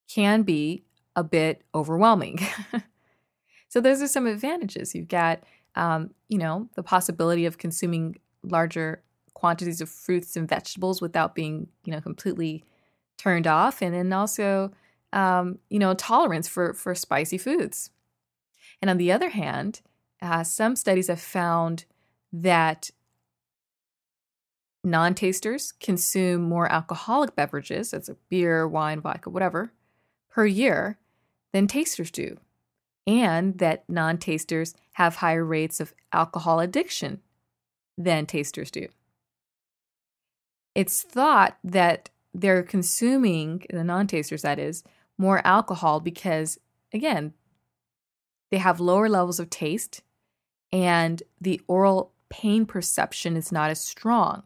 can 0.07 0.41
be 0.41 0.83
a 1.15 1.23
bit 1.23 1.63
overwhelming. 1.75 2.39
so 3.69 3.79
those 3.79 4.01
are 4.01 4.07
some 4.07 4.25
advantages. 4.25 4.95
You've 4.95 5.07
got, 5.07 5.43
um, 5.75 6.11
you 6.27 6.37
know, 6.37 6.69
the 6.75 6.83
possibility 6.83 7.45
of 7.45 7.57
consuming 7.57 8.17
larger 8.43 9.03
quantities 9.33 9.81
of 9.81 9.89
fruits 9.89 10.35
and 10.35 10.49
vegetables 10.49 11.01
without 11.01 11.35
being, 11.35 11.67
you 11.85 11.91
know, 11.91 12.01
completely 12.01 12.63
turned 13.17 13.47
off, 13.47 13.81
and 13.81 13.93
then 13.93 14.11
also, 14.11 14.71
um, 15.13 15.59
you 15.69 15.79
know, 15.79 15.93
tolerance 15.93 16.47
for 16.47 16.73
for 16.73 16.95
spicy 16.95 17.37
foods. 17.37 17.91
And 18.81 18.89
on 18.89 18.97
the 18.97 19.11
other 19.11 19.29
hand, 19.29 19.81
uh, 20.21 20.43
some 20.43 20.75
studies 20.75 21.07
have 21.07 21.21
found 21.21 21.85
that 22.31 22.91
non 24.83 25.13
tasters 25.13 25.73
consume 25.73 26.41
more 26.41 26.71
alcoholic 26.71 27.35
beverages, 27.35 27.91
that's 27.91 28.09
a 28.09 28.17
beer, 28.29 28.67
wine, 28.67 29.01
vodka, 29.01 29.29
whatever, 29.29 29.73
per 30.29 30.45
year 30.45 30.97
than 31.53 31.67
tasters 31.67 32.11
do, 32.11 32.37
and 33.05 33.57
that 33.57 33.83
non 33.89 34.17
tasters 34.17 34.73
have 34.93 35.17
higher 35.17 35.43
rates 35.43 35.79
of 35.79 35.93
alcohol 36.13 36.59
addiction 36.59 37.21
than 37.97 38.25
tasters 38.25 38.71
do. 38.71 38.87
It's 40.75 41.01
thought 41.01 41.57
that 41.63 42.09
they're 42.33 42.63
consuming, 42.63 43.65
the 43.69 43.83
non 43.83 44.07
tasters 44.07 44.43
that 44.43 44.59
is, 44.59 44.83
more 45.17 45.45
alcohol 45.45 45.99
because, 45.99 46.59
again, 46.93 47.33
they 48.51 48.57
have 48.57 48.79
lower 48.79 49.09
levels 49.09 49.39
of 49.39 49.49
taste 49.49 50.01
and 50.71 51.23
the 51.39 51.61
oral 51.67 52.13
pain 52.29 52.65
perception 52.65 53.35
is 53.35 53.51
not 53.51 53.71
as 53.71 53.81
strong. 53.81 54.43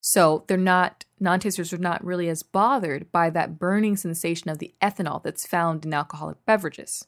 So 0.00 0.44
they're 0.46 0.56
not, 0.56 1.04
non 1.18 1.40
tasters 1.40 1.72
are 1.72 1.78
not 1.78 2.04
really 2.04 2.28
as 2.28 2.42
bothered 2.42 3.10
by 3.12 3.30
that 3.30 3.58
burning 3.58 3.96
sensation 3.96 4.48
of 4.48 4.58
the 4.58 4.74
ethanol 4.80 5.22
that's 5.22 5.46
found 5.46 5.84
in 5.84 5.92
alcoholic 5.92 6.44
beverages. 6.46 7.04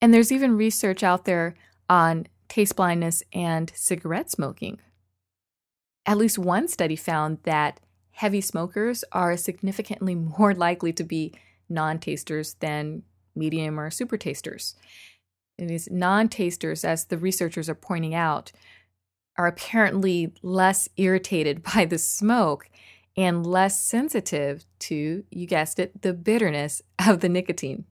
And 0.00 0.12
there's 0.12 0.32
even 0.32 0.56
research 0.56 1.02
out 1.02 1.24
there 1.24 1.54
on 1.88 2.26
taste 2.48 2.76
blindness 2.76 3.22
and 3.32 3.72
cigarette 3.74 4.30
smoking. 4.30 4.80
At 6.06 6.18
least 6.18 6.38
one 6.38 6.68
study 6.68 6.96
found 6.96 7.38
that 7.42 7.80
heavy 8.12 8.40
smokers 8.40 9.04
are 9.12 9.36
significantly 9.36 10.14
more 10.38 10.54
likely 10.54 10.92
to 10.94 11.04
be 11.04 11.34
non 11.68 11.98
tasters 11.98 12.54
than 12.54 13.02
medium 13.36 13.78
or 13.78 13.90
super 13.90 14.16
tasters. 14.16 14.74
These 15.58 15.88
non 15.90 16.28
tasters, 16.28 16.84
as 16.84 17.06
the 17.06 17.18
researchers 17.18 17.68
are 17.68 17.74
pointing 17.74 18.14
out, 18.14 18.52
are 19.38 19.46
apparently 19.46 20.32
less 20.42 20.88
irritated 20.96 21.62
by 21.74 21.84
the 21.84 21.98
smoke 21.98 22.68
and 23.16 23.46
less 23.46 23.82
sensitive 23.82 24.64
to, 24.78 25.24
you 25.30 25.46
guessed 25.46 25.78
it, 25.78 26.02
the 26.02 26.12
bitterness 26.12 26.82
of 27.06 27.20
the 27.20 27.28
nicotine. 27.28 27.84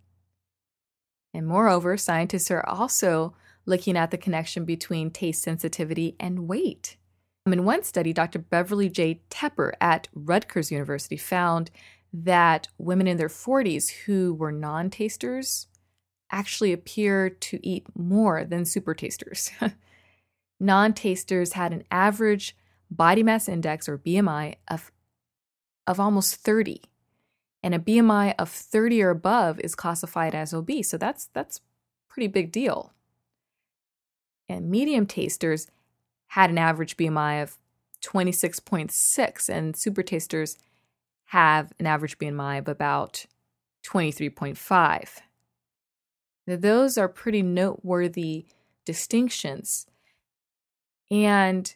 And 1.34 1.48
moreover, 1.48 1.98
scientists 1.98 2.52
are 2.52 2.66
also 2.66 3.36
looking 3.66 3.98
at 3.98 4.12
the 4.12 4.18
connection 4.18 4.64
between 4.64 5.10
taste 5.10 5.42
sensitivity 5.42 6.16
and 6.20 6.48
weight. 6.48 6.98
In 7.46 7.66
one 7.66 7.84
study, 7.84 8.14
Dr. 8.14 8.40
Beverly 8.40 8.90
J. 8.90 9.22
Tepper 9.30 9.74
at 9.82 10.08
Rutgers 10.14 10.72
University 10.72 11.18
found 11.18 11.72
that 12.14 12.68
women 12.78 13.08
in 13.08 13.18
their 13.18 13.30
40s 13.30 13.90
who 14.06 14.34
were 14.34 14.52
non 14.52 14.90
tasters 14.90 15.68
actually 16.32 16.74
appear 16.74 17.30
to 17.30 17.60
eat 17.66 17.86
more 17.96 18.44
than 18.44 18.66
super 18.66 18.94
tasters. 18.94 19.52
non 20.60 20.94
tasters 20.94 21.54
had 21.54 21.72
an 21.72 21.84
average 21.92 22.56
body 22.90 23.24
mass 23.24 23.48
index 23.50 23.90
or 23.90 23.98
BMI 23.98 24.56
of, 24.68 24.92
of 25.88 26.00
almost 26.00 26.36
30. 26.36 26.82
And 27.64 27.74
a 27.74 27.80
BMI 27.80 28.36
of 28.38 28.50
30 28.50 29.02
or 29.02 29.10
above 29.10 29.60
is 29.60 29.76
classified 29.76 30.36
as 30.36 30.54
obese. 30.54 30.90
So 30.90 30.98
that's 30.98 31.30
that's 31.34 31.62
pretty 32.08 32.28
big 32.28 32.52
deal. 32.52 32.94
And 34.48 34.70
medium 34.70 35.08
tasters 35.08 35.68
had 36.28 36.50
an 36.50 36.58
average 36.58 36.98
BMI 36.98 37.42
of 37.42 37.58
26.6, 38.02 39.50
and 39.50 39.76
super 39.76 40.04
tasters 40.04 40.58
have 41.26 41.74
an 41.80 41.86
average 41.86 42.18
BMI 42.18 42.60
of 42.60 42.68
about 42.68 43.26
23.5. 43.86 45.20
Now, 46.48 46.56
those 46.56 46.98
are 46.98 47.08
pretty 47.08 47.42
noteworthy 47.42 48.46
distinctions. 48.86 49.88
And 51.10 51.74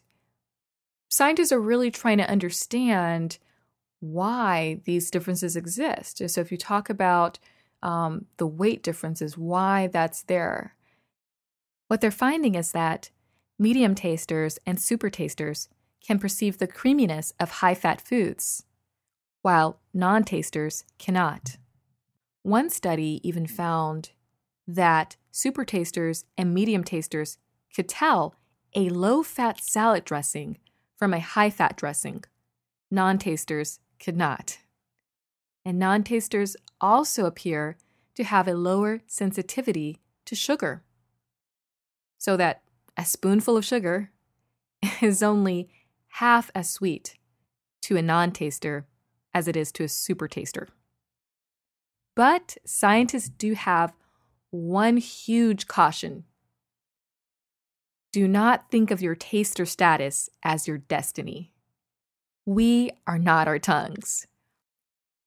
scientists 1.09 1.51
are 1.51 1.59
really 1.59 1.91
trying 1.91 2.19
to 2.19 2.29
understand 2.29 3.39
why 3.99 4.81
these 4.85 5.11
differences 5.11 5.55
exist. 5.55 6.21
So, 6.29 6.41
if 6.41 6.51
you 6.51 6.57
talk 6.57 6.89
about 6.89 7.39
um, 7.81 8.25
the 8.37 8.47
weight 8.47 8.83
differences, 8.83 9.37
why 9.37 9.87
that's 9.87 10.23
there, 10.23 10.75
what 11.87 12.01
they're 12.01 12.11
finding 12.11 12.55
is 12.55 12.71
that 12.71 13.09
medium 13.57 13.95
tasters 13.95 14.59
and 14.65 14.79
super 14.79 15.09
tasters 15.09 15.67
can 16.05 16.19
perceive 16.19 16.57
the 16.57 16.67
creaminess 16.67 17.33
of 17.39 17.49
high 17.51 17.75
fat 17.75 17.99
foods, 17.99 18.63
while 19.41 19.79
non 19.93 20.23
tasters 20.23 20.83
cannot. 20.97 21.57
One 22.43 22.69
study 22.69 23.19
even 23.23 23.47
found 23.47 24.11
that 24.67 25.15
super 25.31 25.65
tasters 25.65 26.25
and 26.37 26.53
medium 26.53 26.83
tasters 26.83 27.37
could 27.75 27.89
tell 27.89 28.35
a 28.75 28.89
low 28.89 29.23
fat 29.23 29.63
salad 29.63 30.05
dressing 30.05 30.57
from 30.97 31.13
a 31.13 31.19
high 31.19 31.49
fat 31.49 31.75
dressing. 31.75 32.23
Non 32.91 33.17
tasters 33.17 33.79
could 33.99 34.17
not. 34.17 34.59
And 35.65 35.79
non 35.79 36.03
tasters 36.03 36.55
also 36.81 37.25
appear 37.25 37.77
to 38.15 38.23
have 38.23 38.47
a 38.47 38.53
lower 38.53 39.01
sensitivity 39.07 39.99
to 40.25 40.35
sugar. 40.35 40.83
So 42.17 42.35
that 42.37 42.61
a 42.97 43.05
spoonful 43.05 43.57
of 43.57 43.65
sugar 43.65 44.11
is 45.01 45.23
only 45.23 45.69
half 46.13 46.51
as 46.53 46.69
sweet 46.69 47.15
to 47.81 47.97
a 47.97 48.01
non 48.01 48.31
taster 48.31 48.85
as 49.33 49.47
it 49.47 49.55
is 49.55 49.71
to 49.73 49.83
a 49.83 49.89
super 49.89 50.27
taster. 50.27 50.67
But 52.15 52.57
scientists 52.65 53.29
do 53.29 53.53
have 53.53 53.93
one 54.51 54.97
huge 54.97 55.67
caution 55.67 56.25
do 58.11 58.27
not 58.27 58.71
think 58.71 58.89
of 58.89 59.01
your 59.03 59.13
taster 59.13 59.67
status 59.67 60.29
as 60.41 60.67
your 60.67 60.79
destiny. 60.79 61.51
We 62.43 62.89
are 63.05 63.19
not 63.19 63.47
our 63.47 63.59
tongues. 63.59 64.25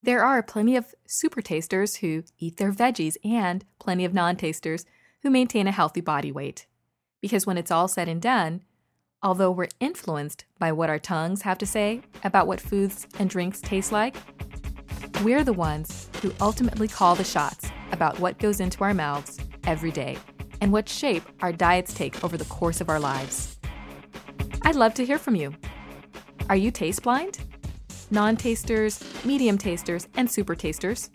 There 0.02 0.24
are 0.24 0.42
plenty 0.42 0.74
of 0.74 0.92
super 1.06 1.40
tasters 1.40 1.96
who 1.96 2.24
eat 2.38 2.56
their 2.56 2.72
veggies 2.72 3.16
and 3.24 3.64
plenty 3.78 4.04
of 4.04 4.12
non 4.12 4.34
tasters 4.34 4.84
who 5.22 5.30
maintain 5.30 5.68
a 5.68 5.72
healthy 5.72 6.00
body 6.00 6.32
weight. 6.32 6.66
Because 7.20 7.46
when 7.46 7.56
it's 7.56 7.70
all 7.70 7.86
said 7.86 8.08
and 8.08 8.20
done, 8.20 8.62
although 9.22 9.50
we're 9.50 9.68
influenced 9.80 10.44
by 10.58 10.72
what 10.72 10.90
our 10.90 10.98
tongues 10.98 11.42
have 11.42 11.58
to 11.58 11.66
say 11.66 12.00
about 12.24 12.46
what 12.46 12.60
foods 12.60 13.06
and 13.18 13.30
drinks 13.30 13.60
taste 13.60 13.92
like, 13.92 14.16
we're 15.22 15.44
the 15.44 15.52
ones 15.52 16.08
who 16.20 16.32
ultimately 16.40 16.88
call 16.88 17.14
the 17.14 17.24
shots 17.24 17.70
about 17.92 18.18
what 18.18 18.38
goes 18.38 18.58
into 18.60 18.82
our 18.82 18.94
mouths 18.94 19.38
every 19.64 19.92
day 19.92 20.18
and 20.60 20.72
what 20.72 20.88
shape 20.88 21.22
our 21.40 21.52
diets 21.52 21.94
take 21.94 22.22
over 22.24 22.36
the 22.36 22.44
course 22.46 22.80
of 22.80 22.88
our 22.88 23.00
lives. 23.00 23.58
I'd 24.62 24.76
love 24.76 24.94
to 24.94 25.04
hear 25.04 25.18
from 25.18 25.34
you. 25.34 25.54
Are 26.48 26.56
you 26.56 26.70
taste 26.70 27.02
blind? 27.02 27.38
Non 28.10 28.36
tasters, 28.36 29.02
medium 29.24 29.56
tasters, 29.56 30.06
and 30.16 30.30
super 30.30 30.54
tasters? 30.54 31.10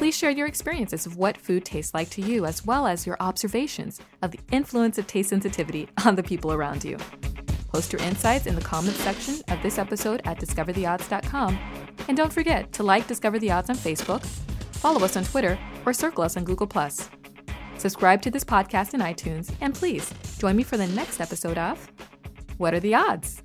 Please 0.00 0.16
share 0.16 0.30
your 0.30 0.46
experiences 0.46 1.04
of 1.04 1.18
what 1.18 1.36
food 1.36 1.62
tastes 1.62 1.92
like 1.92 2.08
to 2.08 2.22
you, 2.22 2.46
as 2.46 2.64
well 2.64 2.86
as 2.86 3.06
your 3.06 3.18
observations 3.20 4.00
of 4.22 4.30
the 4.30 4.40
influence 4.50 4.96
of 4.96 5.06
taste 5.06 5.28
sensitivity 5.28 5.90
on 6.06 6.14
the 6.14 6.22
people 6.22 6.54
around 6.54 6.82
you. 6.82 6.96
Post 7.68 7.92
your 7.92 8.00
insights 8.00 8.46
in 8.46 8.54
the 8.54 8.62
comments 8.62 8.98
section 9.00 9.42
of 9.48 9.62
this 9.62 9.76
episode 9.76 10.22
at 10.24 10.40
discovertheodds.com. 10.40 11.58
And 12.08 12.16
don't 12.16 12.32
forget 12.32 12.72
to 12.72 12.82
like 12.82 13.06
Discover 13.08 13.40
the 13.40 13.50
Odds 13.50 13.68
on 13.68 13.76
Facebook, 13.76 14.24
follow 14.72 15.04
us 15.04 15.18
on 15.18 15.24
Twitter, 15.24 15.58
or 15.84 15.92
circle 15.92 16.24
us 16.24 16.34
on 16.38 16.44
Google. 16.44 16.66
Subscribe 17.76 18.22
to 18.22 18.30
this 18.30 18.42
podcast 18.42 18.94
in 18.94 19.00
iTunes, 19.00 19.52
and 19.60 19.74
please 19.74 20.10
join 20.38 20.56
me 20.56 20.62
for 20.62 20.78
the 20.78 20.86
next 20.86 21.20
episode 21.20 21.58
of 21.58 21.90
What 22.56 22.72
Are 22.72 22.80
the 22.80 22.94
Odds? 22.94 23.42